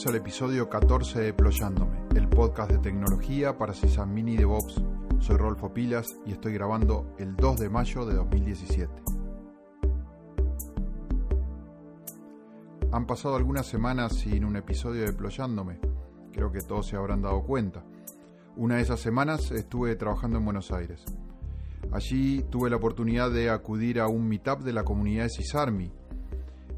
[0.00, 4.82] Bienvenidos al episodio 14 de Ployándome, el podcast de tecnología para Sysadmin y DevOps.
[5.18, 8.90] Soy Rolfo Pilas y estoy grabando el 2 de mayo de 2017.
[12.92, 15.80] Han pasado algunas semanas sin un episodio de Ployándome.
[16.32, 17.84] Creo que todos se habrán dado cuenta.
[18.56, 21.04] Una de esas semanas estuve trabajando en Buenos Aires.
[21.92, 25.92] Allí tuve la oportunidad de acudir a un meetup de la comunidad de CISARMI,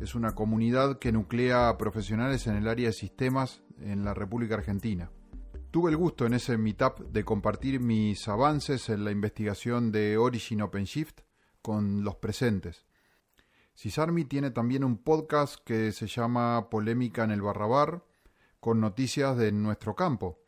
[0.02, 5.12] es una comunidad que nuclea profesionales en el área de sistemas en la República Argentina.
[5.70, 10.62] Tuve el gusto en ese meetup de compartir mis avances en la investigación de Origin
[10.62, 11.20] OpenShift
[11.62, 12.84] con los presentes.
[13.76, 18.04] CISARMI tiene también un podcast que se llama Polémica en el Barrabar,
[18.58, 20.40] con noticias de nuestro campo.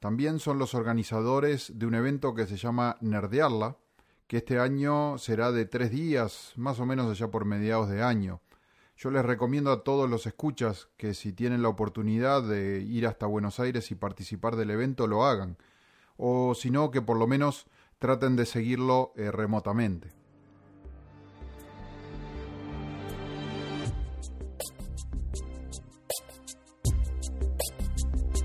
[0.00, 3.78] También son los organizadores de un evento que se llama Nerdearla,
[4.26, 8.40] que este año será de tres días, más o menos allá por mediados de año.
[8.96, 13.26] Yo les recomiendo a todos los escuchas que si tienen la oportunidad de ir hasta
[13.26, 15.56] Buenos Aires y participar del evento lo hagan,
[16.16, 17.66] o si no, que por lo menos
[17.98, 20.12] traten de seguirlo eh, remotamente.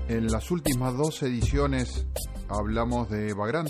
[0.08, 2.06] En las últimas dos ediciones
[2.48, 3.68] hablamos de Vagrant.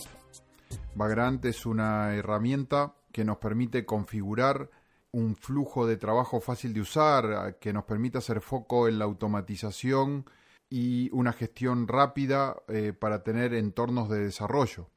[0.95, 4.71] Vagrant es una herramienta que nos permite configurar
[5.13, 10.27] un flujo de trabajo fácil de usar, que nos permita hacer foco en la automatización
[10.71, 14.91] y una gestión rápida eh, para tener entornos de desarrollo.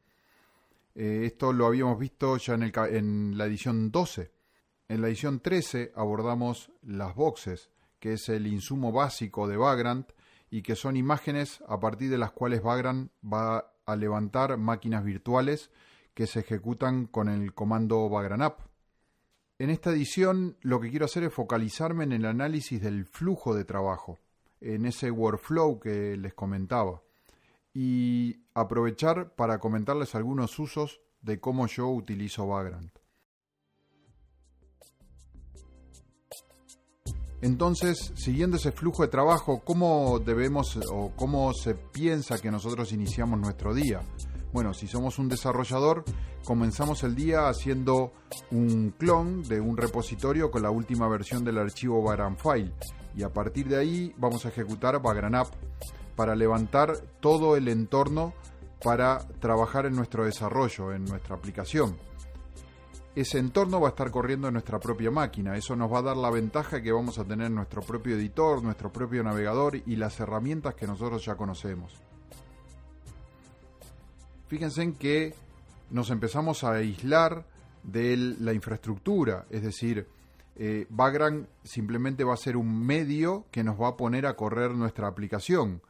[0.95, 4.31] Eh, esto lo habíamos visto ya en, en la edición 12.
[4.89, 10.11] En la edición 13 abordamos las boxes, que es el insumo básico de Vagrant
[10.49, 15.71] y que son imágenes a partir de las cuales Vagrant va a levantar máquinas virtuales
[16.13, 18.53] que se ejecutan con el comando Vagrant
[19.61, 23.63] en esta edición lo que quiero hacer es focalizarme en el análisis del flujo de
[23.63, 24.17] trabajo,
[24.59, 27.03] en ese workflow que les comentaba,
[27.71, 32.91] y aprovechar para comentarles algunos usos de cómo yo utilizo Vagrant.
[37.43, 43.39] Entonces, siguiendo ese flujo de trabajo, ¿cómo debemos o cómo se piensa que nosotros iniciamos
[43.39, 44.01] nuestro día?
[44.53, 46.03] Bueno, si somos un desarrollador,
[46.43, 48.11] comenzamos el día haciendo
[48.51, 52.73] un clon de un repositorio con la última versión del archivo Vagrant File
[53.15, 55.53] y a partir de ahí vamos a ejecutar Vagrant App
[56.17, 58.33] para levantar todo el entorno
[58.83, 61.97] para trabajar en nuestro desarrollo, en nuestra aplicación.
[63.15, 65.55] Ese entorno va a estar corriendo en nuestra propia máquina.
[65.55, 68.91] Eso nos va a dar la ventaja que vamos a tener nuestro propio editor, nuestro
[68.91, 72.01] propio navegador y las herramientas que nosotros ya conocemos
[74.51, 75.33] fíjense en que
[75.91, 77.45] nos empezamos a aislar
[77.83, 80.09] de la infraestructura, es decir,
[80.57, 80.87] eh,
[81.63, 85.81] simplemente va a ser un medio que nos va a poner a correr nuestra aplicación.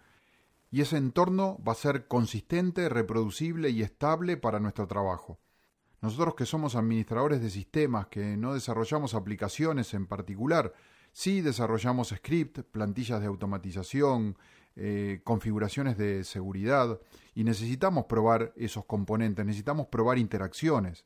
[0.69, 5.39] Y ese entorno va a ser consistente, reproducible y estable para nuestro trabajo.
[5.99, 10.71] Nosotros que somos administradores de sistemas, que no desarrollamos aplicaciones en particular,
[11.11, 14.37] sí desarrollamos script, plantillas de automatización,
[14.75, 16.99] eh, configuraciones de seguridad
[17.35, 21.05] y necesitamos probar esos componentes, necesitamos probar interacciones.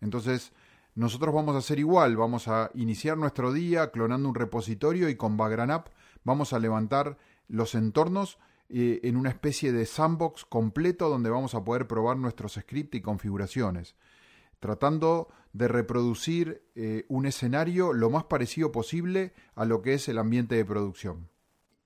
[0.00, 0.52] Entonces,
[0.94, 5.36] nosotros vamos a hacer igual, vamos a iniciar nuestro día clonando un repositorio y con
[5.36, 5.88] Vagrant App
[6.24, 7.18] vamos a levantar
[7.48, 12.54] los entornos eh, en una especie de sandbox completo donde vamos a poder probar nuestros
[12.54, 13.94] scripts y configuraciones,
[14.58, 20.18] tratando de reproducir eh, un escenario lo más parecido posible a lo que es el
[20.18, 21.28] ambiente de producción.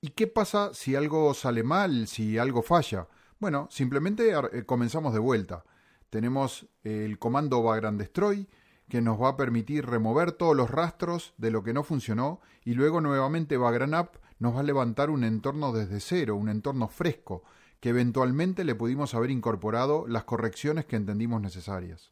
[0.03, 3.06] ¿Y qué pasa si algo sale mal, si algo falla?
[3.38, 5.65] Bueno, simplemente eh, comenzamos de vuelta.
[6.09, 8.49] Tenemos el comando vagrant destroy
[8.88, 12.75] que nos va a permitir remover todos los rastros de lo que no funcionó y
[12.75, 17.44] luego nuevamente vagrant up nos va a levantar un entorno desde cero, un entorno fresco,
[17.78, 22.11] que eventualmente le pudimos haber incorporado las correcciones que entendimos necesarias.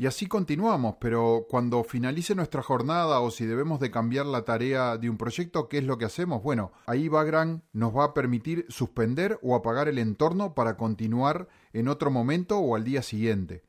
[0.00, 4.96] Y así continuamos, pero cuando finalice nuestra jornada o si debemos de cambiar la tarea
[4.96, 6.40] de un proyecto, ¿qué es lo que hacemos?
[6.40, 11.88] Bueno, ahí Vagrant nos va a permitir suspender o apagar el entorno para continuar en
[11.88, 13.64] otro momento o al día siguiente.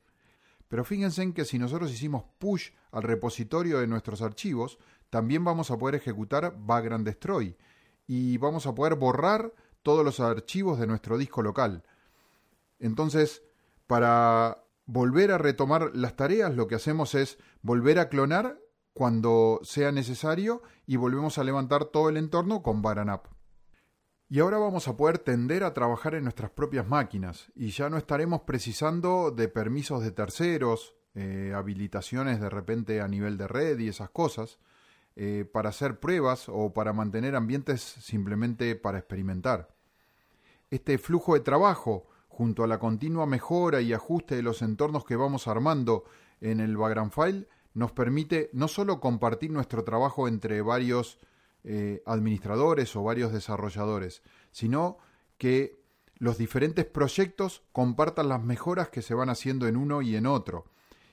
[0.67, 4.77] Pero fíjense en que si nosotros hicimos push al repositorio de nuestros archivos,
[5.09, 7.57] también vamos a poder ejecutar Vagrant Destroy
[8.05, 11.83] y vamos a poder borrar todos los archivos de nuestro disco local.
[12.77, 13.41] Entonces,
[13.87, 18.59] para volver a retomar las tareas, lo que hacemos es volver a clonar
[18.93, 23.27] cuando sea necesario y volvemos a levantar todo el entorno con Baranap.
[24.29, 27.97] Y ahora vamos a poder tender a trabajar en nuestras propias máquinas y ya no
[27.97, 33.89] estaremos precisando de permisos de terceros, eh, habilitaciones de repente a nivel de red y
[33.89, 34.57] esas cosas.
[35.15, 39.75] eh, para hacer pruebas o para mantener ambientes simplemente para experimentar.
[40.69, 42.07] Este flujo de trabajo,
[42.39, 46.05] junto a la continua mejora y ajuste de los entornos que vamos armando
[46.39, 51.19] en el Background File, nos permite no solo compartir nuestro trabajo entre varios
[51.65, 54.99] eh, administradores o varios desarrolladores, sino
[55.37, 55.83] que
[56.17, 60.63] los diferentes proyectos compartan las mejoras que se van haciendo en uno y en otro,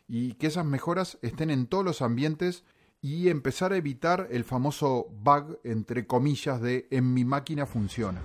[0.06, 2.62] y que esas mejoras estén en todos los ambientes
[3.02, 8.22] y empezar a evitar el famoso bug, entre comillas, de en mi máquina funciona.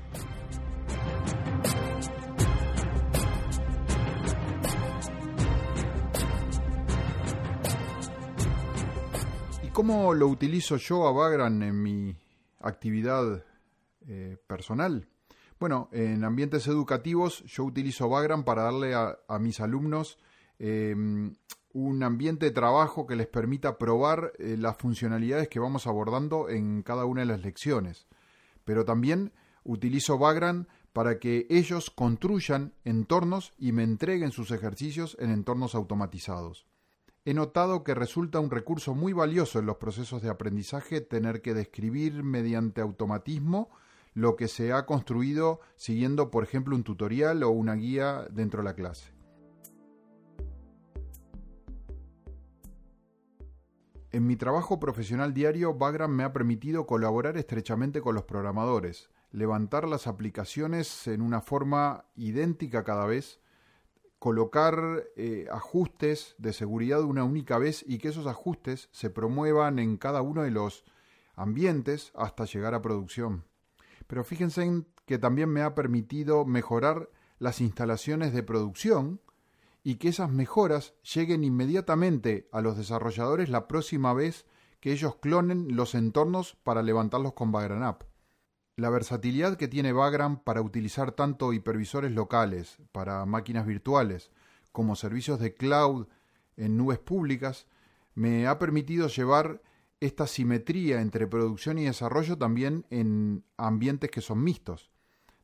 [9.73, 12.15] Cómo lo utilizo yo a Vagrant en mi
[12.59, 13.43] actividad
[14.07, 15.07] eh, personal?
[15.59, 20.17] Bueno, en ambientes educativos yo utilizo Vagrant para darle a, mis alumnos
[20.59, 21.33] em,
[21.73, 26.81] un ambiente de trabajo que les permita probar eh, las funcionalidades que vamos abordando en
[26.83, 28.07] cada una de las lecciones.
[28.65, 29.31] Pero también
[29.63, 36.65] utilizo Vagrant para que ellos construyan entornos y me entreguen sus ejercicios en entornos automatizados.
[37.23, 41.53] He notado que resulta un recurso muy valioso en los procesos de aprendizaje tener que
[41.53, 43.69] describir mediante automatismo
[44.15, 48.65] lo que se ha construido siguiendo, por ejemplo, un tutorial o una guía dentro de
[48.65, 49.13] la clase.
[54.11, 59.87] En mi trabajo profesional diario, Vagrant me ha permitido colaborar estrechamente con los programadores, levantar
[59.87, 63.39] las aplicaciones en una forma idéntica cada vez,
[64.21, 69.97] colocar eh, ajustes de seguridad una única vez y que esos ajustes se promuevan en
[69.97, 70.85] cada uno de los
[71.35, 73.43] ambientes hasta llegar a producción
[74.11, 77.09] pero fíjense en que también me ha permitido mejorar
[77.39, 79.21] las instalaciones de producción
[79.85, 84.45] y que esas mejoras lleguen inmediatamente a los desarrolladores la próxima vez
[84.81, 88.03] que ellos clonen los entornos para levantarlos con App.
[88.75, 94.31] La versatilidad que tiene Vagrant para utilizar tanto hipervisores locales, para máquinas virtuales,
[94.71, 96.07] como servicios de cloud
[96.55, 97.67] en nubes públicas,
[98.15, 99.61] me ha permitido llevar
[99.99, 104.89] esta simetría entre producción y desarrollo también en ambientes que son mixtos,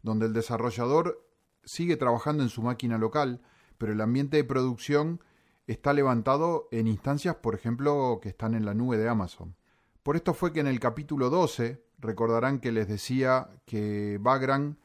[0.02, 1.28] donde el desarrollador
[1.64, 3.42] sigue trabajando en su máquina local,
[3.78, 5.22] pero el ambiente de producción
[5.68, 9.56] está levantado en instancias, por ejemplo, que están en la nube de Amazon.
[10.02, 14.78] Por esto fue que en el capítulo 12 recordarán que les decía que Vagrant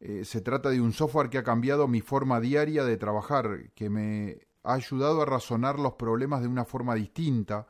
[0.00, 3.90] eh, se trata de un software que ha cambiado mi forma diaria de trabajar, que
[3.90, 7.66] me ha ayudado a razonar los problemas de una forma distinta,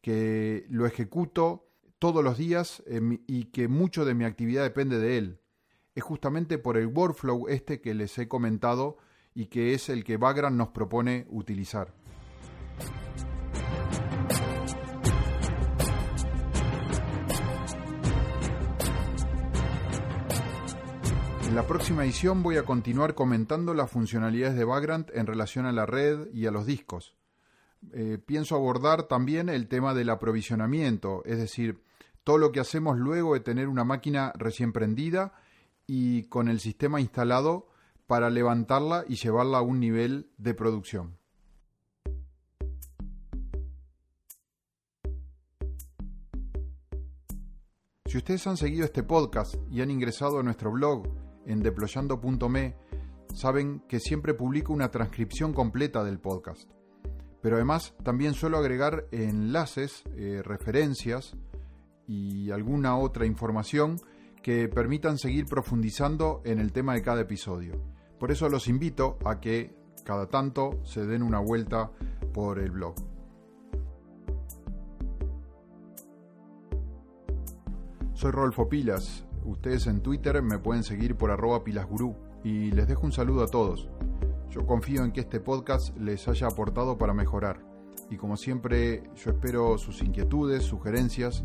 [0.00, 1.68] que lo ejecuto
[1.98, 2.82] todos los días
[3.26, 5.40] y que mucho de mi actividad depende de él.
[5.94, 8.96] Es justamente por el workflow este que les he comentado
[9.34, 11.92] y que es el que Vagrant nos propone utilizar.
[21.50, 25.72] En la próxima edición voy a continuar comentando las funcionalidades de Vagrant en relación a
[25.72, 27.16] la red y a los discos.
[27.92, 31.82] Eh, pienso abordar también el tema del aprovisionamiento, es decir,
[32.22, 35.32] todo lo que hacemos luego de tener una máquina recién prendida
[35.88, 37.66] y con el sistema instalado
[38.06, 41.18] para levantarla y llevarla a un nivel de producción.
[48.06, 51.08] Si ustedes han seguido este podcast y han ingresado a nuestro blog
[51.46, 52.76] en deployando.me,
[53.34, 56.70] saben que siempre publico una transcripción completa del podcast
[57.42, 61.36] pero además también suelo agregar enlaces, eh, referencias
[62.06, 63.96] y alguna otra información
[64.42, 67.74] que permitan seguir profundizando en el tema de cada episodio.
[68.18, 71.90] Por eso los invito a que cada tanto se den una vuelta
[72.32, 72.94] por el blog.
[78.14, 79.24] Soy Rolfo Pilas.
[79.60, 82.16] Ustedes en Twitter me pueden seguir por arroba pilasgurú.
[82.42, 83.90] Y les dejo un saludo a todos.
[84.48, 87.60] Yo confío en que este podcast les haya aportado para mejorar.
[88.08, 91.44] Y como siempre, yo espero sus inquietudes, sugerencias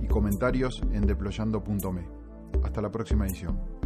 [0.00, 2.06] y comentarios en deployando.me.
[2.62, 3.81] Hasta la próxima edición.